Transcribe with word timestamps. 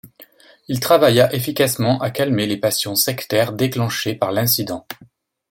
Il 0.67 0.79
travailla 0.79 1.31
efficacement 1.31 2.01
à 2.01 2.09
calmer 2.09 2.47
les 2.47 2.57
passions 2.57 2.95
sectaires 2.95 3.53
déclenchées 3.53 4.15
par 4.15 4.31
l'incident. 4.31 4.87